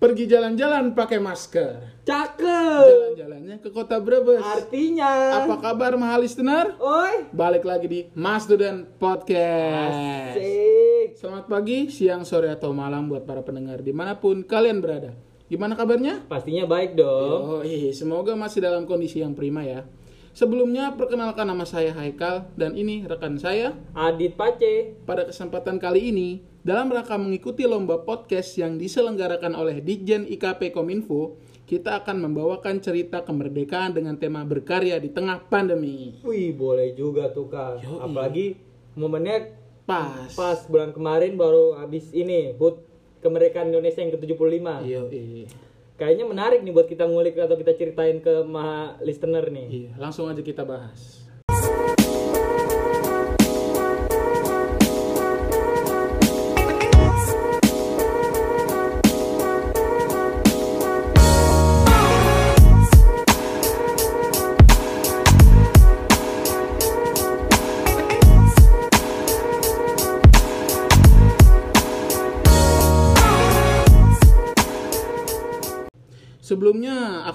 [0.00, 2.00] Pergi jalan-jalan pakai masker.
[2.08, 2.88] Cakep.
[2.88, 4.40] Jalan-jalannya ke kota Brebes.
[4.40, 5.44] Artinya.
[5.44, 6.72] Apa kabar mahal listener?
[6.80, 7.28] Oi.
[7.36, 10.40] Balik lagi di Mas Dudan Podcast.
[10.40, 11.20] Asik.
[11.20, 15.12] Selamat pagi, siang, sore, atau malam buat para pendengar di mana pun kalian berada.
[15.52, 16.24] Gimana kabarnya?
[16.24, 17.60] Pastinya baik dong.
[17.60, 19.84] Oh, iya, semoga masih dalam kondisi yang prima ya.
[20.30, 23.74] Sebelumnya perkenalkan nama saya Haikal dan ini rekan saya.
[23.98, 24.94] Adit Pace.
[25.02, 31.34] Pada kesempatan kali ini, dalam rangka mengikuti lomba podcast yang diselenggarakan oleh Ditjen IKP Kominfo,
[31.66, 36.22] kita akan membawakan cerita kemerdekaan dengan tema berkarya di tengah pandemi.
[36.22, 37.82] Wih, boleh juga tuh kak.
[37.82, 37.98] Yoi.
[37.98, 38.46] Apalagi
[38.94, 40.30] momennya Pas.
[40.38, 42.78] pas bulan kemarin baru habis ini HUT
[43.18, 44.66] kemerdekaan Indonesia yang ke-75.
[44.86, 45.46] Iya, iya.
[46.00, 49.68] Kayaknya menarik nih buat kita ngulik atau kita ceritain ke maha listener nih.
[49.68, 51.28] Iya, langsung aja kita bahas.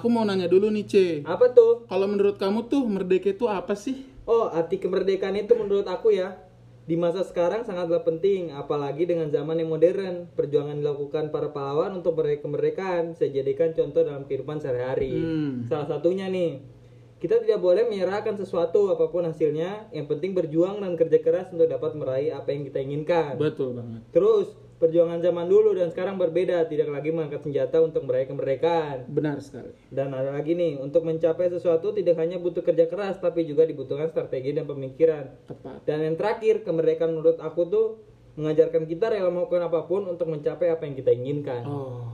[0.05, 1.05] Aku mau nanya dulu nih, Ce.
[1.25, 1.89] Apa tuh?
[1.89, 4.05] Kalau menurut kamu tuh merdeka itu apa sih?
[4.29, 6.37] Oh, arti kemerdekaan itu menurut aku ya
[6.85, 10.29] di masa sekarang sangatlah penting, apalagi dengan zaman yang modern.
[10.37, 15.17] Perjuangan dilakukan para pahlawan untuk meraih kemerdekaan saya jadikan contoh dalam kehidupan sehari-hari.
[15.17, 15.65] Hmm.
[15.65, 16.61] Salah satunya nih,
[17.17, 19.89] kita tidak boleh menyerahkan sesuatu apa pun hasilnya.
[19.89, 23.41] Yang penting berjuang dan kerja keras untuk dapat meraih apa yang kita inginkan.
[23.41, 24.05] Betul banget.
[24.13, 29.07] Terus perjuangan zaman dulu dan sekarang berbeda, tidak lagi mengangkat senjata untuk meraih kemerdekaan.
[29.07, 29.71] Benar sekali.
[29.87, 34.11] Dan ada lagi nih, untuk mencapai sesuatu tidak hanya butuh kerja keras, tapi juga dibutuhkan
[34.11, 35.31] strategi dan pemikiran.
[35.47, 35.87] Tepat.
[35.87, 37.87] Dan yang terakhir, kemerdekaan menurut aku tuh
[38.35, 41.63] mengajarkan kita rela melakukan apa pun untuk mencapai apa yang kita inginkan.
[41.63, 42.11] Oh.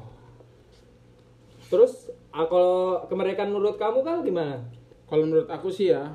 [1.73, 4.62] Terus, ah, kalau kemerdekaan menurut kamu kan gimana?
[5.09, 6.14] Kalau menurut aku sih ya,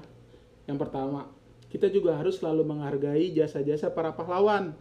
[0.70, 1.26] yang pertama,
[1.68, 4.78] kita juga harus selalu menghargai jasa-jasa para pahlawan.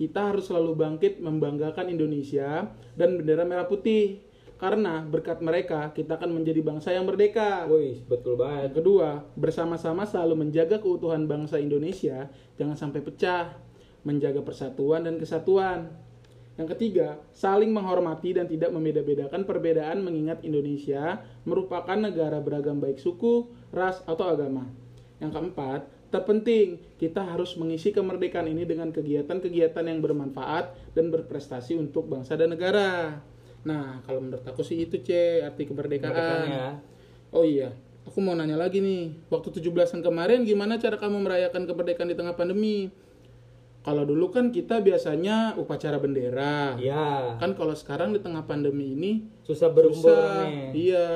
[0.00, 4.24] Kita harus selalu bangkit membanggakan Indonesia dan bendera merah putih.
[4.56, 7.68] Karena berkat mereka, kita akan menjadi bangsa yang merdeka.
[7.68, 8.72] Wih, betul banget.
[8.72, 13.56] Yang kedua, bersama-sama selalu menjaga keutuhan bangsa Indonesia, jangan sampai pecah,
[14.04, 15.92] menjaga persatuan dan kesatuan.
[16.56, 23.48] Yang ketiga, saling menghormati dan tidak membeda-bedakan perbedaan mengingat Indonesia merupakan negara beragam baik suku,
[23.72, 24.68] ras, atau agama.
[25.20, 32.10] Yang keempat, terpenting, kita harus mengisi kemerdekaan ini dengan kegiatan-kegiatan yang bermanfaat dan berprestasi untuk
[32.10, 33.22] bangsa dan negara.
[33.62, 36.10] Nah, kalau menurut aku sih itu, C, arti kemerdekaan.
[36.10, 36.66] Kemerdekaannya.
[37.30, 37.70] Oh iya,
[38.02, 39.30] aku mau nanya lagi nih.
[39.30, 42.90] Waktu 17-an kemarin gimana cara kamu merayakan kemerdekaan di tengah pandemi?
[43.80, 46.76] Kalau dulu kan kita biasanya upacara bendera.
[46.76, 50.44] Iya, Kan kalau sekarang di tengah pandemi ini susah berumur susah.
[50.44, 50.92] nih.
[50.92, 51.08] Iya,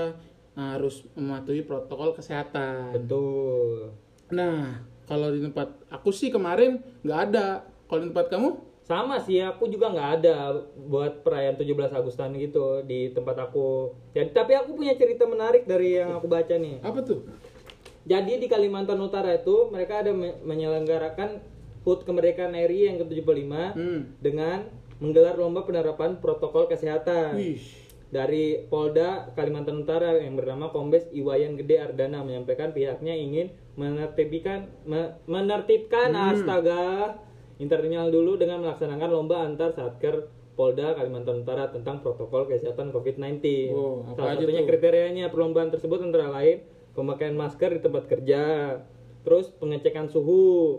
[0.54, 2.94] harus mematuhi protokol kesehatan.
[2.94, 3.92] Betul.
[4.30, 7.46] Nah, kalau di tempat aku sih kemarin nggak ada.
[7.84, 8.48] Kalau di tempat kamu?
[8.84, 13.96] Sama sih, aku juga nggak ada buat perayaan 17 Agustan gitu di tempat aku.
[14.12, 16.84] Jadi, tapi aku punya cerita menarik dari yang aku baca nih.
[16.84, 17.24] Apa tuh?
[18.04, 21.40] Jadi di Kalimantan Utara itu mereka ada me- menyelenggarakan
[21.80, 24.00] HUT kemerdekaan RI yang ke-75 Hmm.
[24.20, 24.68] dengan
[25.00, 27.36] menggelar lomba penerapan protokol kesehatan.
[27.36, 27.64] Wih.
[28.08, 35.18] Dari Polda Kalimantan Utara yang bernama Kombes Iwayan Gede Ardana menyampaikan pihaknya ingin menertibkan me-
[35.26, 37.18] menertibkan astaga
[37.58, 43.42] internal dulu dengan melaksanakan lomba antar satker Polda Kalimantan Utara tentang protokol kesehatan COVID-19.
[43.74, 44.68] Oh, apa Salah satunya tuh?
[44.70, 46.62] kriterianya perlombaan tersebut antara lain
[46.94, 48.42] pemakaian masker di tempat kerja,
[49.26, 50.78] terus pengecekan suhu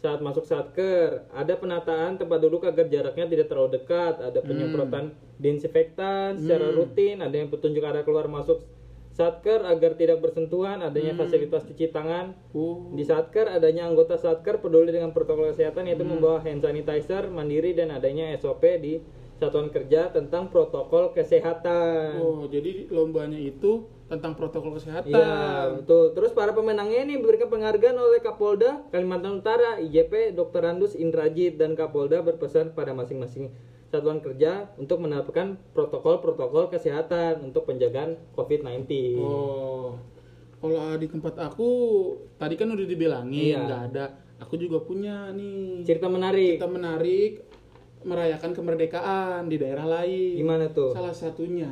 [0.00, 6.40] saat masuk satker, ada penataan tempat duduk agar jaraknya tidak terlalu dekat, ada penyemprotan disinfektan
[6.40, 8.64] secara rutin, ada yang petunjuk arah keluar masuk
[9.12, 12.32] satker agar tidak bersentuhan, adanya fasilitas cuci tangan.
[12.56, 12.88] Oh.
[12.96, 17.92] Di satker adanya anggota satker peduli dengan protokol kesehatan yaitu membawa hand sanitizer mandiri dan
[17.92, 19.04] adanya SOP di
[19.36, 22.16] satuan kerja tentang protokol kesehatan.
[22.20, 25.06] Oh, jadi lombanya itu tentang protokol kesehatan.
[25.14, 26.10] Iya, betul.
[26.18, 30.66] Terus para pemenangnya ini diberikan penghargaan oleh Kapolda Kalimantan Utara, IJP Dr.
[30.66, 33.54] Randus Indrajit dan Kapolda berpesan pada masing-masing
[33.86, 38.86] satuan kerja untuk menerapkan protokol-protokol kesehatan untuk penjagaan COVID-19.
[39.18, 39.94] Oh,
[40.58, 41.70] kalau di tempat aku
[42.34, 43.62] tadi kan udah dibilangin Iya.
[43.62, 44.04] nggak ada.
[44.42, 45.86] Aku juga punya nih.
[45.86, 46.58] Cerita menarik.
[46.58, 47.46] Kita menarik
[48.00, 50.34] merayakan kemerdekaan di daerah lain.
[50.38, 50.96] Gimana tuh?
[50.96, 51.70] Salah satunya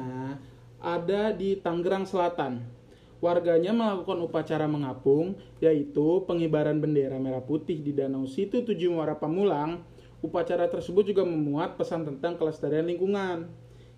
[0.78, 2.62] ada di Tangerang Selatan.
[3.18, 9.82] Warganya melakukan upacara mengapung, yaitu pengibaran bendera merah putih di Danau Situ Tujuh Muara Pamulang.
[10.22, 13.50] Upacara tersebut juga memuat pesan tentang kelestarian lingkungan.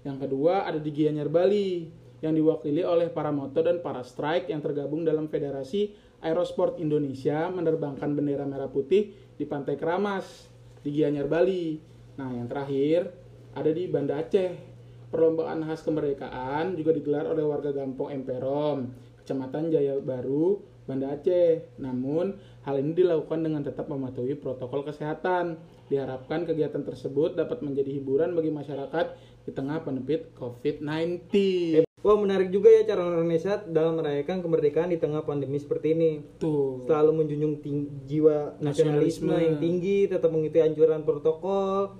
[0.05, 1.93] Yang kedua ada di Gianyar Bali
[2.25, 8.13] yang diwakili oleh para moto dan para strike yang tergabung dalam Federasi Aerosport Indonesia menerbangkan
[8.13, 10.49] bendera merah putih di Pantai Keramas
[10.85, 11.81] di Gianyar Bali.
[12.21, 13.13] Nah, yang terakhir
[13.57, 14.70] ada di Banda Aceh.
[15.11, 21.75] Perlombaan khas kemerdekaan juga digelar oleh warga Gampong Emperom, Kecamatan Jaya Baru, Banda Aceh.
[21.83, 25.59] Namun, hal ini dilakukan dengan tetap mematuhi protokol kesehatan.
[25.91, 29.07] Diharapkan kegiatan tersebut dapat menjadi hiburan bagi masyarakat
[29.43, 31.83] di tengah pandemi COVID-19.
[32.01, 36.11] Wah menarik juga ya cara orang Indonesia dalam merayakan kemerdekaan di tengah pandemi seperti ini.
[36.41, 36.81] Tuh.
[36.89, 39.35] Selalu menjunjung ting- jiwa nasionalisme Nasionalisme.
[39.37, 41.99] yang tinggi, tetap mengikuti anjuran protokol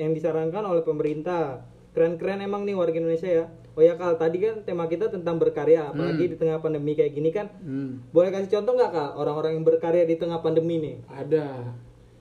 [0.00, 1.60] yang disarankan oleh pemerintah.
[1.96, 3.44] Keren-keren emang nih warga Indonesia ya.
[3.72, 7.32] Oh ya Kal, tadi kan tema kita tentang berkarya, apalagi di tengah pandemi kayak gini
[7.32, 7.48] kan.
[7.64, 8.04] Hmm.
[8.12, 10.96] Boleh kasih contoh nggak Kak orang-orang yang berkarya di tengah pandemi nih?
[11.08, 11.72] Ada.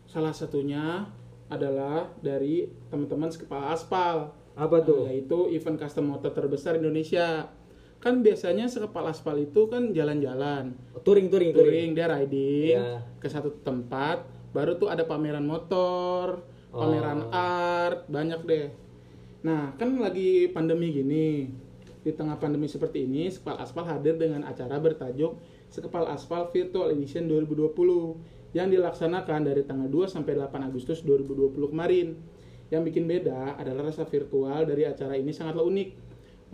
[0.08, 1.12] Salah satunya
[1.52, 4.32] adalah dari teman-teman sekepala aspal.
[4.56, 5.12] Apa tuh?
[5.12, 7.52] Yaitu event custom motor terbesar Indonesia.
[8.00, 10.72] Kan biasanya sekepala aspal itu kan jalan-jalan.
[11.04, 11.92] Touring, touring, touring.
[11.92, 13.04] touring dia riding Ya.
[13.20, 14.24] ke satu tempat
[14.56, 16.80] baru tuh ada pameran motor Oh.
[16.80, 18.68] pameran art banyak deh
[19.46, 21.54] nah kan lagi pandemi gini
[22.02, 25.38] di tengah pandemi seperti ini Sekepal Aspal hadir dengan acara bertajuk
[25.70, 32.16] Sekepal Aspal Virtual Edition 2020 yang dilaksanakan dari tanggal 2 sampai 8 Agustus 2020 kemarin.
[32.72, 35.90] Yang bikin beda adalah rasa virtual dari acara ini sangatlah unik.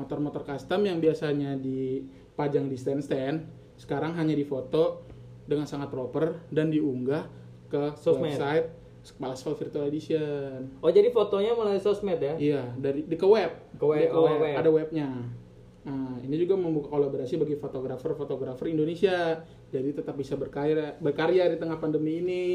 [0.01, 3.45] Motor-motor custom yang biasanya dipajang di stand-stand
[3.77, 5.05] sekarang hanya difoto
[5.45, 7.29] dengan sangat proper dan diunggah
[7.69, 8.33] ke Sosmed.
[8.33, 10.77] website Sekepal Aspal Virtual Edition.
[10.81, 12.37] Oh jadi fotonya melalui sosmed ya?
[12.37, 13.49] Iya, dari di ke web.
[13.77, 14.57] Ke web, Di oh, web.
[14.57, 15.09] Ada webnya.
[15.81, 19.41] Nah, ini juga membuka kolaborasi bagi fotografer-fotografer Indonesia.
[19.73, 22.47] Jadi tetap bisa berkarya berkarya di tengah pandemi ini.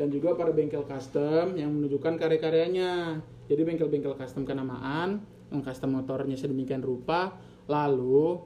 [0.00, 3.20] Dan juga para bengkel custom yang menunjukkan karya-karyanya.
[3.48, 5.24] Jadi bengkel-bengkel custom kenamaan,
[5.64, 7.36] custom motornya sedemikian rupa,
[7.68, 8.40] lalu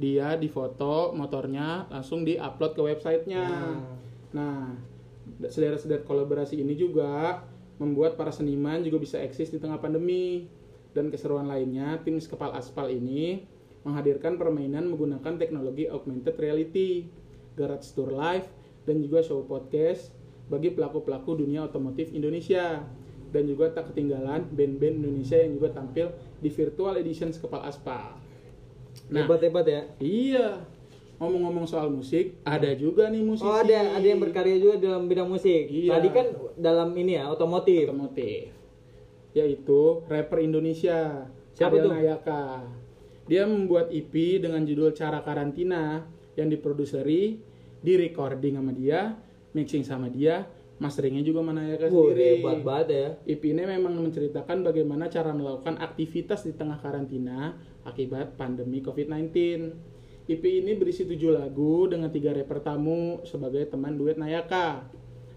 [0.00, 3.44] dia difoto motornya langsung diupload ke websitenya.
[4.32, 4.76] Nah,
[5.48, 7.40] sederet-sederet kolaborasi ini juga
[7.80, 10.44] membuat para seniman juga bisa eksis di tengah pandemi.
[10.90, 13.46] Dan keseruan lainnya, tim Sekepal Aspal ini
[13.86, 17.06] menghadirkan permainan menggunakan teknologi augmented reality,
[17.54, 18.44] garage tour live,
[18.84, 20.10] dan juga show podcast
[20.50, 22.82] bagi pelaku-pelaku dunia otomotif Indonesia.
[23.30, 26.10] Dan juga tak ketinggalan band-band Indonesia yang juga tampil
[26.42, 28.18] di virtual edition Sekepal Aspal.
[29.14, 29.82] Nah, Hebat-hebat ya.
[30.02, 30.48] iya.
[31.20, 33.44] Ngomong-ngomong soal musik, ada juga nih musisi.
[33.44, 35.68] Oh ada ada yang berkarya juga dalam bidang musik.
[35.68, 36.00] Iya.
[36.00, 36.26] Tadi kan
[36.56, 37.92] dalam ini ya otomotif.
[37.92, 38.60] otomotif
[39.34, 41.90] yaitu rapper Indonesia Siapa Adel?
[41.90, 42.66] Nayaka
[43.30, 46.02] dia membuat EP dengan judul Cara Karantina
[46.34, 47.38] yang diproduseri
[47.80, 49.14] di recording sama dia
[49.54, 50.50] mixing sama dia
[50.82, 53.08] masteringnya juga sama Nayaka Wah sendiri hebat banget ya.
[53.36, 57.52] EP ini memang menceritakan bagaimana cara melakukan aktivitas di tengah karantina
[57.84, 59.30] akibat pandemi COVID-19.
[60.30, 64.86] EP ini berisi tujuh lagu dengan tiga rapper tamu sebagai teman duet Nayaka.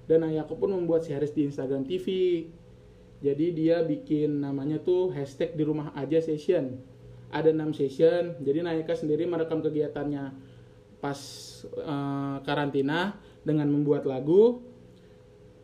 [0.06, 2.06] Dan Nayaka pun membuat series di Instagram TV.
[3.25, 6.78] Jadi dia bikin namanya tuh hashtag di rumah aja session.
[7.34, 8.38] Ada 6 session.
[8.45, 10.30] Jadi Nayaka sendiri merekam kegiatannya
[11.01, 11.19] pas
[11.66, 14.62] eh, karantina dengan membuat lagu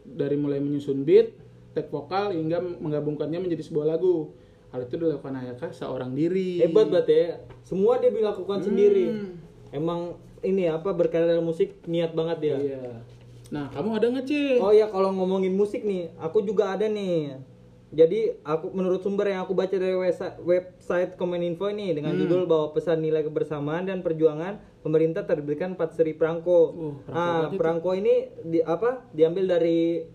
[0.10, 1.38] dari mulai menyusun beat,
[1.78, 4.34] take vokal hingga menggabungkannya menjadi sebuah lagu.
[4.70, 6.62] Hal itu dilakukan Ayaka seorang diri.
[6.62, 7.26] Hebat banget ya.
[7.66, 9.06] Semua dia lakukan sendiri.
[9.10, 9.34] Hmm.
[9.74, 10.00] Emang
[10.46, 12.58] ini apa berkarya dalam musik niat banget dia.
[12.58, 12.82] Iya.
[13.50, 14.62] Nah, kamu ada nggak Ci?
[14.62, 17.42] Oh ya kalau ngomongin musik nih, aku juga ada nih.
[17.90, 19.98] Jadi aku menurut sumber yang aku baca dari
[20.46, 22.22] website, Komeninfo ini dengan Hmm.
[22.22, 26.60] judul bahwa pesan nilai kebersamaan dan perjuangan pemerintah terbitkan empat seri perangko.
[26.70, 27.58] Oh, perangko ah, itu.
[27.58, 30.06] perangko ini di, apa diambil dari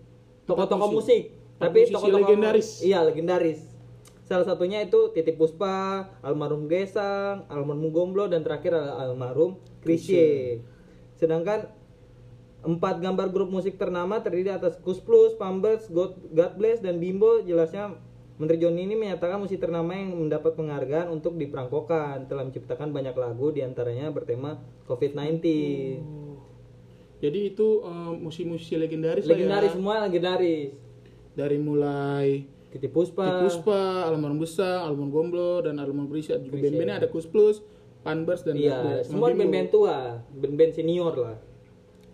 [0.47, 1.59] tokoh-tokoh Empat musik, musik.
[1.59, 2.69] tapi musisi tokoh-tokoh legendaris.
[2.79, 3.59] Iya legendaris.
[4.25, 10.65] Salah satunya itu Titi Puspa, almarhum Gesang, almarhum Gomblo dan terakhir adalah almarhum Krisye.
[11.13, 11.69] Sedangkan
[12.65, 17.45] empat gambar grup musik ternama terdiri atas Kus Plus, Pampers, God, God Bless dan Bimbo.
[17.45, 18.01] Jelasnya
[18.41, 23.53] Menteri Joni ini menyatakan musik ternama yang mendapat penghargaan untuk diperangkokan telah menciptakan banyak lagu
[23.53, 24.57] di antaranya bertema
[24.89, 25.37] COVID-19.
[27.21, 29.75] Jadi itu eh, musisi-musisi legendaris lah Legendaris ya.
[29.77, 30.73] semua legendaris.
[31.35, 36.43] Dari mulai Titi Puspa, Puspa, Almarhum Besar, Almarhum Gomblo dan Almarhum Krisya.
[36.43, 37.63] Juga band-bandnya ada Kus Plus,
[38.03, 41.39] Panbers dan Iya, semua band-band tua, band-band senior lah.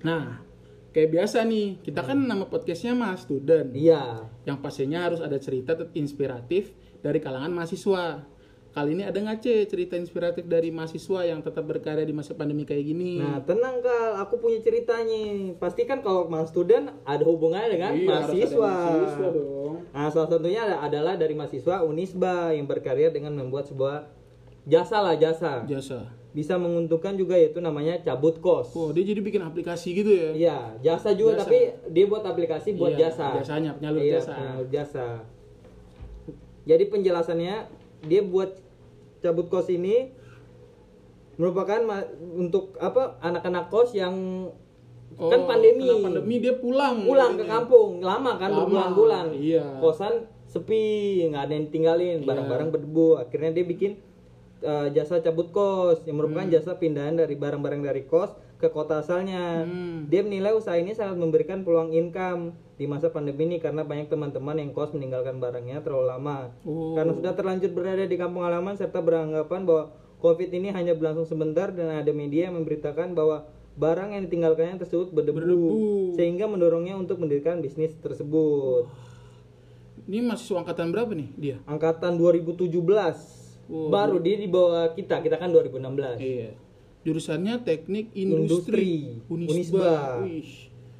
[0.05, 0.45] Nah,
[0.93, 3.73] kayak biasa nih, kita kan nama podcastnya Mas Student.
[3.73, 4.29] Iya.
[4.45, 8.21] Yang pastinya harus ada cerita inspiratif dari kalangan mahasiswa.
[8.71, 12.63] Kali ini ada nggak C cerita inspiratif dari mahasiswa yang tetap berkarya di masa pandemi
[12.63, 13.19] kayak gini?
[13.19, 15.51] Nah, tenang Kal, aku punya ceritanya.
[15.59, 18.71] Pasti kan kalau mas student ada hubungannya dengan Iya, mahasiswa.
[18.71, 19.75] mahasiswa dong.
[19.91, 24.07] Nah, salah satunya ada- adalah dari mahasiswa Unisba yang berkarya dengan membuat sebuah
[24.63, 25.67] jasa lah jasa.
[25.67, 26.07] Jasa.
[26.31, 28.71] Bisa menguntungkan juga yaitu namanya cabut kos.
[28.71, 30.31] Oh, dia jadi bikin aplikasi gitu ya?
[30.31, 31.43] Iya, jasa juga Jasa.
[31.43, 31.59] tapi
[31.91, 33.35] dia buat aplikasi buat Iya, jasa.
[33.35, 34.31] jasanya, penyalur Iya, jasa.
[34.31, 35.07] penyalur jasa.
[36.63, 38.57] Jadi penjelasannya dia buat
[39.19, 40.09] cabut kos ini
[41.35, 41.79] merupakan
[42.35, 44.47] untuk apa anak-anak kos yang
[45.11, 45.83] kan Oh, pandemi.
[45.83, 47.03] kena pandemi dia pulang.
[47.03, 49.65] pulang ke kampung lama kan berbulan-bulan iya.
[49.77, 50.83] kosan sepi
[51.27, 52.27] nggak ada yang tinggalin Iya.
[52.27, 53.91] barang-barang berdebu akhirnya dia bikin
[54.61, 56.53] uh, jasa cabut kos yang merupakan Hmm.
[56.53, 58.31] jasa pindahan dari barang-barang dari kos
[58.61, 60.05] ke kota asalnya Hmm.
[60.05, 64.53] dia menilai usaha ini sangat memberikan peluang income di masa pandemi ini karena banyak teman-teman
[64.55, 66.93] yang kos meninggalkan barangnya terlalu lama Oh.
[66.93, 69.83] karena sudah terlanjur berada di kampung halaman serta beranggapan bahwa
[70.17, 75.09] COVID ini hanya berlangsung sebentar dan ada media yang memberitakan bahwa barang yang ditinggalkannya tersebut
[75.09, 75.69] berdebu, Berdebu.
[76.13, 78.85] sehingga mendorongnya untuk mendirikan bisnis tersebut.
[80.03, 81.57] Ini mahasiswa angkatan berapa nih dia?
[81.63, 82.69] Angkatan 2017.
[83.65, 86.19] Oh, Baru dia di bawah kita, kita kan 2016.
[86.19, 86.51] Iya.
[87.01, 89.17] Jurusannya Teknik Industri.
[89.17, 89.51] Industri, Unisba.
[89.51, 89.93] Unisba.
[90.21, 90.49] Wih.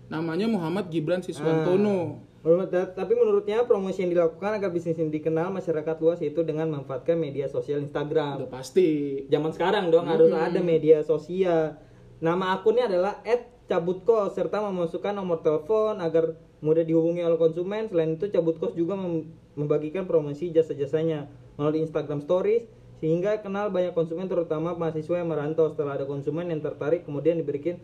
[0.07, 2.19] Namanya Muhammad Gibran Siswantono.
[2.41, 7.13] Menurut- Tapi menurutnya promosi yang dilakukan agar bisnis ini dikenal masyarakat luas yaitu dengan memanfaatkan
[7.13, 8.41] media sosial Instagram.
[8.41, 9.21] Udah pasti.
[9.29, 11.77] Zaman sekarang dong harus ada media sosial.
[12.17, 13.21] Nama akunnya adalah
[13.67, 17.85] @cabutkos serta memasukkan nomor telepon agar mudah dihubungi oleh konsumen.
[17.87, 22.65] Selain itu Cabutkos juga mem- membagikan promosi jasa-jasanya melalui Instagram Stories
[23.01, 25.67] sehingga kenal banyak konsumen terutama mahasiswa yang merantau.
[25.67, 27.81] Setelah ada konsumen yang tertarik kemudian diberikan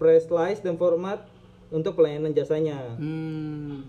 [0.00, 1.20] press list dan format
[1.68, 2.96] untuk pelayanan jasanya.
[2.96, 3.84] Hmm.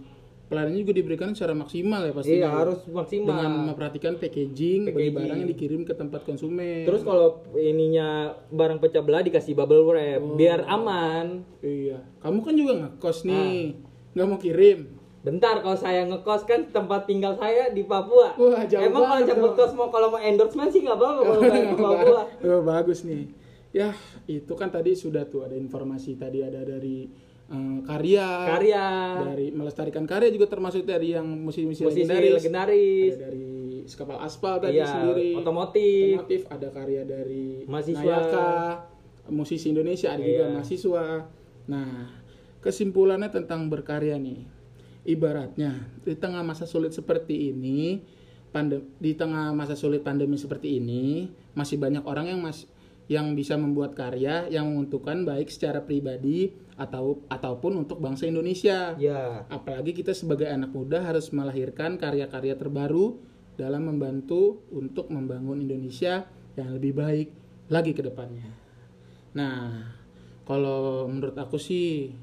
[0.50, 2.34] Pelayanannya juga diberikan secara maksimal ya pasti.
[2.36, 3.38] Iya harus maksimal.
[3.38, 5.14] Dengan memperhatikan packaging, bagi Packaging.
[5.16, 6.90] barang yang dikirim ke tempat konsumen.
[6.90, 10.34] Terus kalau ininya barang pecah belah dikasih bubble wrap Oh.
[10.36, 11.46] biar aman.
[11.62, 12.02] Iya.
[12.20, 13.78] Kamu kan juga ngekos nih.
[13.78, 13.88] Ah.
[14.18, 14.80] Nggak mau kirim.
[15.20, 18.32] Bentar kalau saya ngekos kan tempat tinggal saya di Papua.
[18.34, 21.76] Wah, jauh Emang kalau cabut kos mau kalau mau endorsement sih nggak apa-apa kalau ke
[21.84, 22.22] Papua.
[22.42, 23.28] Oh, bagus nih.
[23.70, 23.92] Ya,
[24.26, 27.06] itu kan tadi sudah tuh ada informasi tadi ada dari
[27.46, 28.86] eh, karya, Karya,
[29.28, 32.34] dari melestarikan karya juga termasuk dari yang musisi-musisi musisi legendaris.
[32.40, 33.48] legendaris, Ada dari
[33.86, 35.36] Skapal Aspal tadi iya, sendiri.
[35.36, 38.02] otomotif, Otomotif, ada karya dari Mahasiswa.
[38.02, 38.50] Nayaka,
[39.30, 40.54] musisi Indonesia, ada juga Iya.
[40.56, 41.06] mahasiswa.
[41.68, 41.92] Nah,
[42.60, 44.48] kesimpulannya tentang berkarya nih.
[45.08, 48.04] Ibaratnya di tengah masa sulit seperti ini,
[48.52, 52.68] pandem di tengah masa sulit pandemi seperti ini, masih banyak orang yang mas
[53.10, 58.94] yang bisa membuat karya yang menguntungkan baik secara pribadi atau ataupun untuk bangsa Indonesia.
[59.02, 59.50] ya.
[59.50, 63.18] Apalagi kita sebagai anak muda harus melahirkan karya-karya terbaru
[63.58, 67.28] dalam membantu untuk membangun Indonesia yang lebih baik
[67.74, 68.46] lagi ke depannya.
[69.34, 69.90] Nah,
[70.46, 72.14] kalau menurut aku sih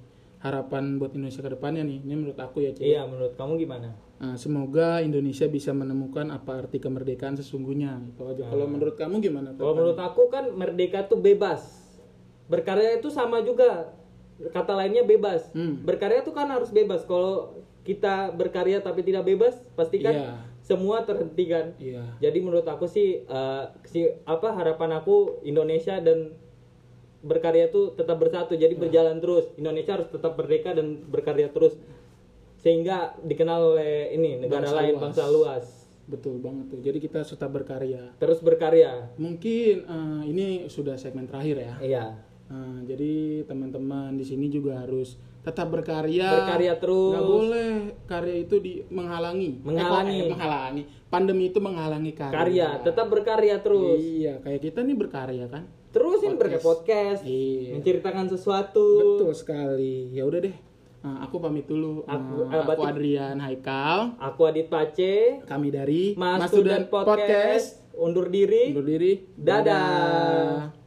[0.47, 2.85] harapan buat Indonesia ke depannya nih, ini menurut aku ya, Cik.
[2.85, 3.93] Iya, menurut kamu gimana?
[4.17, 8.01] Nah, semoga Indonesia bisa menemukan apa arti kemerdekaan sesungguhnya.
[8.01, 8.49] Itu aja.
[8.49, 9.53] Kalau menurut kamu gimana?
[9.53, 11.85] Kalau menurut aku kan merdeka tuh bebas.
[12.49, 13.93] Berkarya itu sama juga.
[14.53, 15.53] Kata lainnya bebas.
[15.53, 15.85] Hmm.
[15.85, 17.05] Berkarya tuh kan harus bebas.
[17.05, 20.33] Kalau kita berkarya tapi tidak bebas, pasti kan Iya.
[20.65, 21.77] semua terhentikan.
[21.77, 22.17] Iya.
[22.19, 26.35] Jadi menurut aku sih eh, si apa harapan aku Indonesia dan
[27.27, 28.55] berkarya itu tetap bersatu.
[28.55, 29.51] Jadi berjalan terus.
[29.55, 31.75] Indonesia harus tetap merdeka dan berkarya terus
[32.57, 35.03] sehingga dikenal oleh ini negara Bangsa lain luas.
[35.03, 35.65] bangsa luas.
[36.07, 36.81] Betul banget tuh.
[36.81, 38.15] Jadi kita tetap berkarya.
[38.17, 39.11] Terus berkarya.
[39.19, 41.75] Mungkin eh, ini sudah segmen terakhir ya.
[41.83, 42.07] Iya.
[42.47, 46.27] Nah, jadi teman-teman di sini juga harus tetap berkarya.
[46.27, 47.11] Berkarya terus.
[47.11, 47.71] Nggak boleh
[48.07, 49.51] karya itu di menghalangi.
[49.63, 50.11] Menghalangi.
[50.11, 50.83] Eh, kok- eh, menghalangi.
[51.07, 52.35] Pandemi itu menghalangi karya.
[52.35, 53.99] Karya, tetap berkarya terus.
[53.99, 55.67] Iya, kayak kita nih berkarya kan.
[55.97, 57.73] Terusin berkarya podcast, Iya.
[57.73, 59.17] menceritakan sesuatu.
[59.17, 60.13] Betul sekali.
[60.13, 60.57] Ya udah deh.
[61.01, 62.05] Nah, aku pamit dulu.
[62.05, 64.19] Aku- Nah, aku Adrian Haikal.
[64.19, 68.71] Aku Adit Pace, Kami dari Mas Student Student Podcast, undur diri.
[68.71, 69.25] Undur diri.
[69.33, 70.86] Dadah.